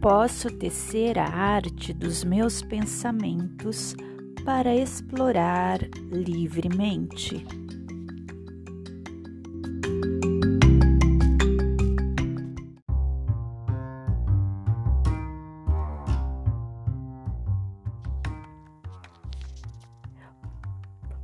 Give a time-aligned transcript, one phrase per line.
[0.00, 3.96] posso tecer a arte dos meus pensamentos
[4.44, 5.80] para explorar
[6.12, 7.44] livremente.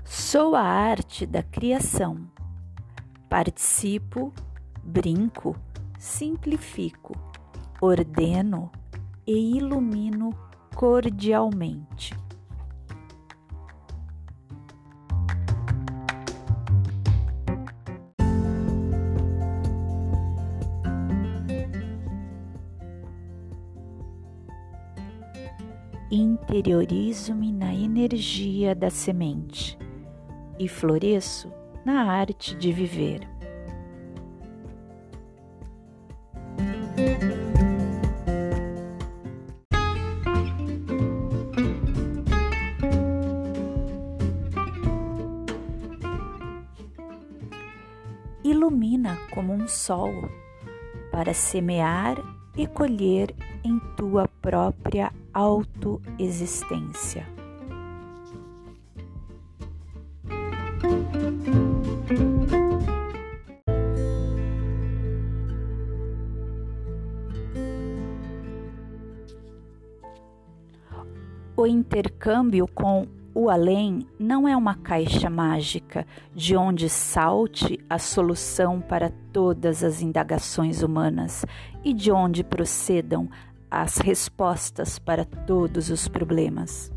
[0.04, 2.28] Sou a arte da criação.
[3.28, 4.32] Participo,
[4.82, 5.56] brinco,
[5.96, 7.33] simplifico,
[7.84, 8.70] ordeno
[9.26, 10.30] e ilumino
[10.74, 12.16] cordialmente.
[26.10, 29.76] Interiorizo-me na energia da semente
[30.58, 31.52] e floresço
[31.84, 33.28] na arte de viver.
[48.44, 50.28] Ilumina como um sol
[51.10, 52.16] para semear
[52.54, 57.26] e colher em tua própria autoexistência.
[71.56, 78.80] O intercâmbio com o além não é uma caixa mágica de onde salte a solução
[78.80, 81.44] para todas as indagações humanas
[81.84, 83.28] e de onde procedam
[83.68, 86.93] as respostas para todos os problemas.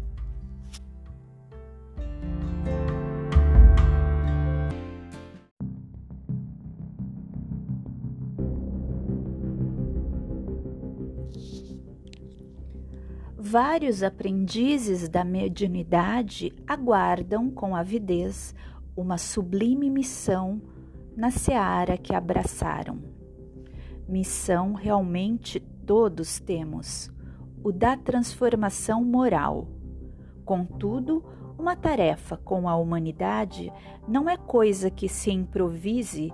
[13.40, 18.56] Vários aprendizes da mediunidade aguardam com avidez
[18.96, 20.60] uma sublime missão
[21.16, 23.00] na seara que abraçaram.
[24.10, 27.12] Missão realmente todos temos,
[27.64, 29.68] o da transformação moral.
[30.44, 31.24] Contudo,
[31.60, 33.72] uma tarefa com a humanidade
[34.08, 36.34] não é coisa que se improvise,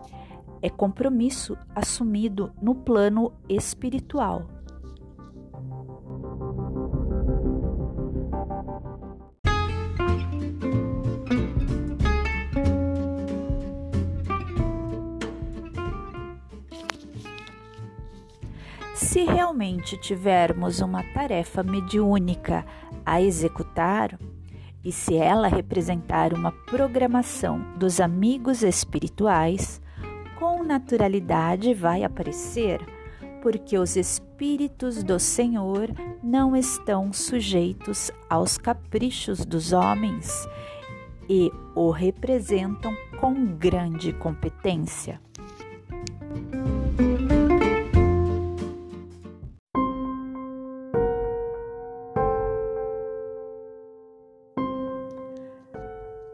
[0.62, 4.63] é compromisso assumido no plano espiritual.
[19.04, 22.66] Se realmente tivermos uma tarefa mediúnica
[23.06, 24.18] a executar,
[24.84, 29.82] e se ela representar uma programação dos amigos espirituais,
[30.40, 32.82] com naturalidade vai aparecer,
[33.42, 35.90] porque os espíritos do Senhor
[36.24, 40.48] não estão sujeitos aos caprichos dos homens
[41.30, 45.20] e o representam com grande competência.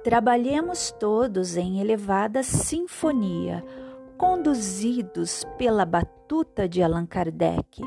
[0.09, 3.64] Trabalhemos todos em elevada sinfonia,
[4.18, 7.80] conduzidos pela batuta de Allan Kardec,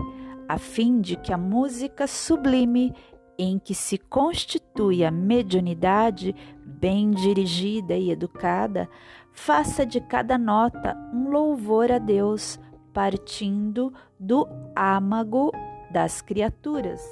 [0.49, 2.94] a fim de que a música sublime
[3.37, 6.32] em que se constitui a mediunidade,
[6.65, 8.88] bem dirigida e educada,
[9.32, 12.56] faça de cada nota um louvor a Deus,
[12.93, 14.47] partindo do
[14.77, 15.50] âmago
[15.91, 17.03] das criaturas.